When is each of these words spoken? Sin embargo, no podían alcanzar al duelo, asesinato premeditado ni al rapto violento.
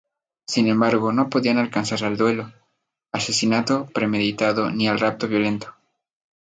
Sin 0.47 0.67
embargo, 0.67 1.13
no 1.13 1.29
podían 1.29 1.59
alcanzar 1.59 2.03
al 2.03 2.17
duelo, 2.17 2.51
asesinato 3.11 3.85
premeditado 3.93 4.71
ni 4.71 4.87
al 4.87 4.97
rapto 4.99 5.27
violento. 5.27 5.75